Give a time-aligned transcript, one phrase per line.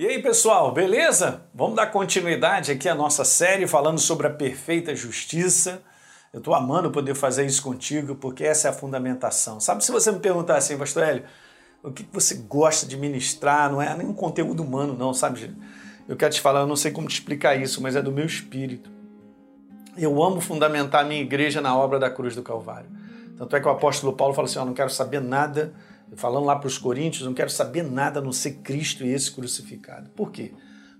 [0.00, 1.42] E aí, pessoal, beleza?
[1.52, 5.82] Vamos dar continuidade aqui à nossa série falando sobre a perfeita justiça.
[6.32, 9.58] Eu estou amando poder fazer isso contigo, porque essa é a fundamentação.
[9.58, 11.24] Sabe, se você me perguntar assim, Pastor Hélio,
[11.82, 15.52] o que você gosta de ministrar, não é nenhum conteúdo humano, não, sabe?
[16.06, 18.24] Eu quero te falar, eu não sei como te explicar isso, mas é do meu
[18.24, 18.88] espírito.
[19.96, 22.88] Eu amo fundamentar a minha igreja na obra da cruz do Calvário.
[23.36, 25.74] Tanto é que o apóstolo Paulo fala assim: Eu não quero saber nada
[26.16, 29.30] falando lá para os coríntios, não quero saber nada a não ser Cristo e esse
[29.30, 30.10] crucificado.
[30.10, 30.52] Por quê?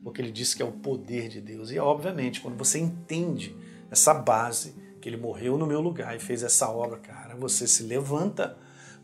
[0.02, 1.70] Porque ele disse que é o poder de Deus.
[1.70, 3.56] E obviamente, quando você entende
[3.90, 7.82] essa base, que ele morreu no meu lugar e fez essa obra, cara, você se
[7.82, 8.56] levanta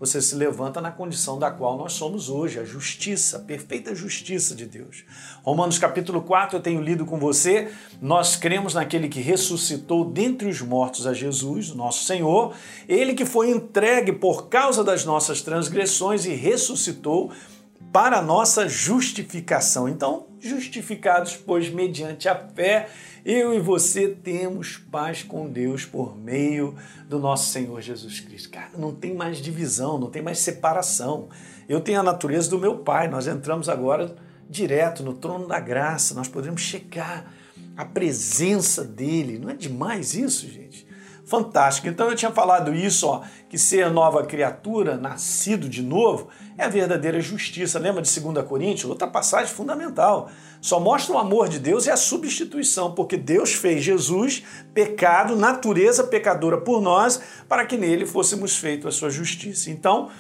[0.04, 4.54] você se levanta na condição da qual nós somos hoje, a justiça, a perfeita justiça
[4.54, 5.02] de Deus.
[5.42, 7.72] Romanos capítulo 4, eu tenho lido com você,
[8.02, 12.54] nós cremos naquele que ressuscitou dentre os mortos a Jesus, nosso Senhor,
[12.86, 17.32] ele que foi entregue por causa das nossas transgressões e ressuscitou
[17.94, 19.88] para a nossa justificação.
[19.88, 22.88] Então, justificados, pois, mediante a fé,
[23.24, 26.74] eu e você temos paz com Deus por meio
[27.08, 28.50] do nosso Senhor Jesus Cristo.
[28.50, 31.28] Cara, não tem mais divisão, não tem mais separação.
[31.68, 34.16] Eu tenho a natureza do meu Pai, nós entramos agora
[34.50, 37.32] direto no trono da graça, nós podemos chegar
[37.76, 39.38] à presença dele.
[39.38, 40.84] Não é demais isso, gente?
[41.26, 41.88] Fantástico.
[41.88, 46.68] Então eu tinha falado isso, ó, que ser nova criatura, nascido de novo, é a
[46.68, 47.78] verdadeira justiça.
[47.78, 48.90] Lembra de 2 Coríntios?
[48.90, 50.30] Outra passagem fundamental.
[50.60, 56.04] Só mostra o amor de Deus e a substituição, porque Deus fez Jesus pecado, natureza
[56.04, 59.70] pecadora por nós, para que nele fôssemos feitos a sua justiça.
[59.70, 60.10] Então,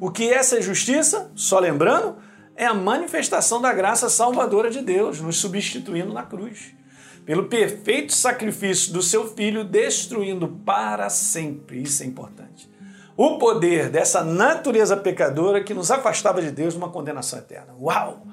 [0.00, 1.30] o que é essa justiça?
[1.34, 2.16] Só lembrando,
[2.56, 6.73] é a manifestação da graça salvadora de Deus, nos substituindo na cruz.
[7.24, 11.82] Pelo perfeito sacrifício do seu filho, destruindo para sempre.
[11.82, 12.74] Isso é importante
[13.16, 17.74] o poder dessa natureza pecadora que nos afastava de Deus numa condenação eterna.
[17.80, 18.26] Uau!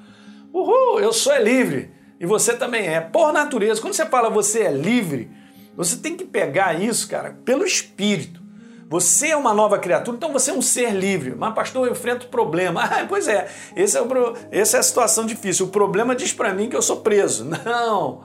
[0.52, 1.00] Uhul!
[1.00, 3.00] Eu sou é livre e você também é.
[3.00, 5.30] Por natureza, quando você fala você é livre,
[5.76, 8.42] você tem que pegar isso, cara, pelo Espírito.
[8.88, 11.34] Você é uma nova criatura, então você é um ser livre.
[11.34, 12.82] Mas, pastor, eu enfrento problema.
[12.92, 14.06] Ah, pois é, esse é o,
[14.50, 15.66] essa é a situação difícil.
[15.66, 17.44] O problema diz para mim que eu sou preso.
[17.64, 18.22] Não,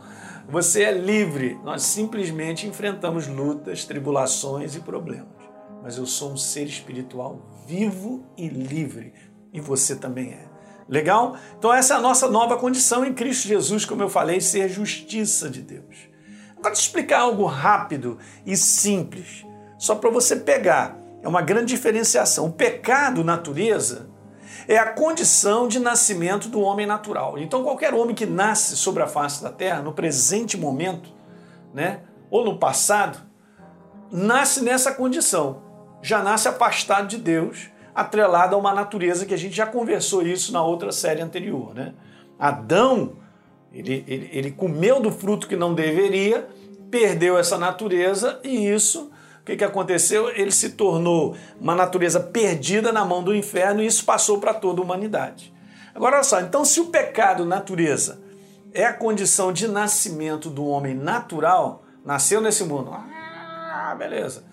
[0.50, 1.60] você é livre.
[1.64, 5.38] Nós simplesmente enfrentamos lutas, tribulações e problemas
[5.88, 9.14] mas eu sou um ser espiritual vivo e livre.
[9.54, 10.46] E você também é.
[10.90, 11.38] Legal?
[11.58, 15.50] Então, essa é a nossa nova condição em Cristo Jesus, como eu falei, ser justiça
[15.50, 15.96] de Deus.
[16.58, 19.46] Agora, te explicar algo rápido e simples,
[19.78, 20.98] só para você pegar.
[21.22, 22.48] É uma grande diferenciação.
[22.48, 24.10] O pecado, natureza,
[24.68, 27.38] é a condição de nascimento do homem natural.
[27.38, 31.10] Então, qualquer homem que nasce sobre a face da terra, no presente momento,
[31.74, 33.20] né, ou no passado,
[34.12, 35.68] nasce nessa condição
[36.02, 40.54] já nasce afastado de Deus, atrelado a uma natureza que a gente já conversou isso
[40.54, 41.74] na outra série anterior.
[41.74, 41.94] Né?
[42.38, 43.14] Adão,
[43.74, 46.48] ele, ele, ele comeu do fruto que não deveria,
[46.92, 49.12] perdeu essa natureza e isso,
[49.48, 50.30] que, que aconteceu?
[50.30, 54.82] Ele se tornou uma natureza perdida na mão do inferno e isso passou para toda
[54.82, 55.54] a humanidade.
[55.96, 58.22] Agora, olha só, então se o pecado, natureza,
[58.74, 64.44] é a condição de nascimento do homem natural, nasceu nesse mundo, ah, beleza.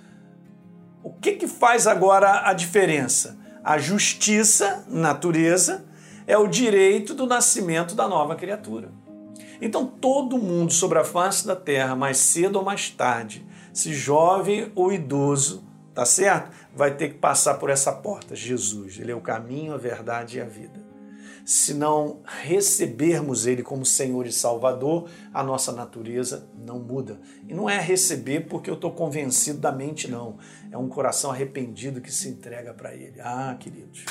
[1.03, 3.37] O que, que faz agora a diferença?
[3.65, 5.85] A justiça, natureza,
[6.25, 8.91] é o direito do nascimento da nova criatura.
[9.61, 13.45] Então, todo mundo sobre a face da terra, mais cedo ou mais tarde,
[13.75, 15.63] se jovem ou idoso,
[15.93, 16.51] tá certo?
[16.75, 18.35] Vai ter que passar por essa porta.
[18.35, 20.95] Jesus, ele é o caminho, a verdade e a vida
[21.45, 27.21] se não recebermos Ele como Senhor e Salvador, a nossa natureza não muda.
[27.47, 30.39] E não é receber porque eu estou convencido da mente, não.
[30.73, 33.21] É um coração arrependido que se entrega para Ele.
[33.21, 34.07] Ah, queridos.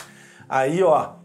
[0.48, 1.16] Aí, ó,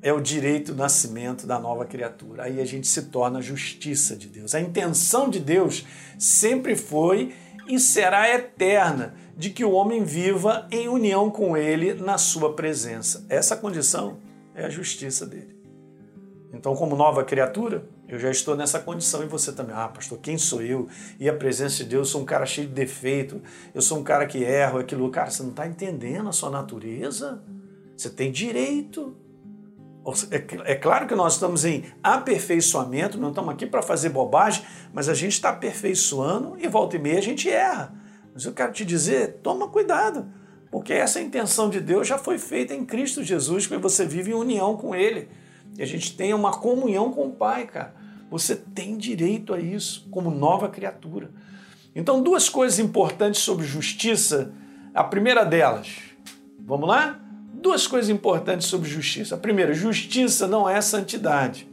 [0.00, 2.44] é o direito do nascimento da nova criatura.
[2.44, 4.54] Aí a gente se torna a justiça de Deus.
[4.54, 5.84] A intenção de Deus
[6.16, 7.34] sempre foi
[7.68, 13.24] e será eterna de que o homem viva em união com Ele na sua presença.
[13.28, 14.18] Essa condição
[14.54, 15.56] é a justiça dele.
[16.52, 19.74] Então, como nova criatura, eu já estou nessa condição e você também.
[19.76, 20.88] Ah, pastor, quem sou eu?
[21.20, 23.42] E a presença de Deus, eu sou um cara cheio de defeito,
[23.74, 25.10] eu sou um cara que erro, aquilo.
[25.10, 27.42] Cara, você não está entendendo a sua natureza?
[27.96, 29.16] Você tem direito.
[30.30, 35.08] É, é claro que nós estamos em aperfeiçoamento, não estamos aqui para fazer bobagem, mas
[35.08, 37.92] a gente está aperfeiçoando e volta e meia a gente erra.
[38.32, 40.26] Mas eu quero te dizer, toma cuidado,
[40.70, 44.34] porque essa intenção de Deus já foi feita em Cristo Jesus, que você vive em
[44.34, 45.28] união com Ele
[45.78, 47.94] e a gente tenha uma comunhão com o Pai, cara.
[48.30, 51.30] Você tem direito a isso como nova criatura.
[51.94, 54.52] Então, duas coisas importantes sobre justiça.
[54.94, 55.88] A primeira delas,
[56.58, 57.20] vamos lá?
[57.66, 59.34] Duas coisas importantes sobre justiça.
[59.34, 61.68] A primeira, justiça não é santidade.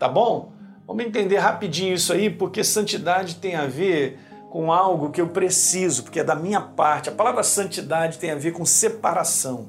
[0.00, 0.50] Tá bom?
[0.86, 4.18] Vamos entender rapidinho isso aí, porque santidade tem a ver
[4.48, 7.10] com algo que eu preciso, porque é da minha parte.
[7.10, 9.68] A palavra santidade tem a ver com separação.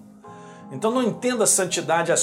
[0.72, 2.14] Então não entenda santidade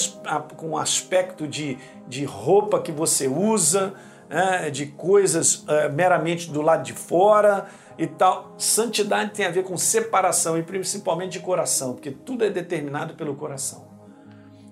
[0.56, 1.76] com o aspecto de,
[2.08, 3.92] de roupa que você usa,
[4.28, 7.67] é, de coisas é, meramente do lado de fora
[7.99, 8.55] e tal.
[8.58, 13.34] Santidade tem a ver com separação e principalmente de coração, porque tudo é determinado pelo
[13.37, 13.87] coração.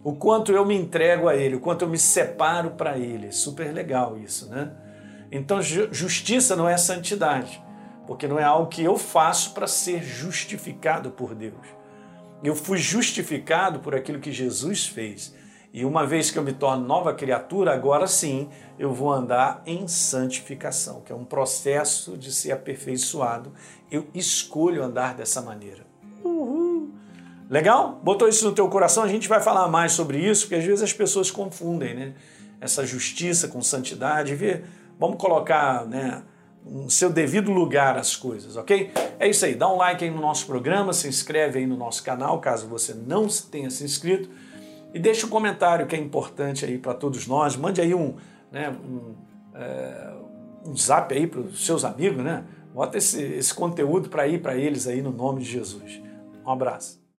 [0.03, 3.33] O quanto eu me entrego a Ele, o quanto eu me separo para Ele.
[3.33, 4.73] Super legal isso, né?
[5.33, 7.63] Então, justiça não é santidade,
[8.07, 11.67] porque não é algo que eu faço para ser justificado por Deus.
[12.43, 15.35] Eu fui justificado por aquilo que Jesus fez.
[15.75, 18.49] E uma vez que eu me torno nova criatura, agora sim
[18.79, 23.53] eu vou andar em santificação, que é um processo de ser aperfeiçoado.
[23.91, 25.85] Eu escolho andar dessa maneira.
[26.23, 26.91] Uhul.
[27.51, 28.01] Legal?
[28.05, 29.03] Botou isso no teu coração?
[29.03, 32.15] A gente vai falar mais sobre isso, porque às vezes as pessoas confundem, né?
[32.61, 34.33] Essa justiça com santidade.
[34.37, 34.63] Vê,
[34.97, 36.23] vamos colocar, né?
[36.65, 38.91] no seu devido lugar as coisas, ok?
[39.19, 42.03] É isso aí, dá um like aí no nosso programa, se inscreve aí no nosso
[42.03, 44.31] canal, caso você não tenha se inscrito
[44.95, 47.57] e deixe um comentário que é importante aí para todos nós.
[47.57, 48.15] Mande aí um,
[48.53, 49.15] né, um,
[49.53, 50.15] é,
[50.65, 52.45] um zap aí para os seus amigos, né?
[52.73, 56.01] Bota esse, esse conteúdo para ir para eles aí no nome de Jesus.
[56.47, 57.04] Um abraço.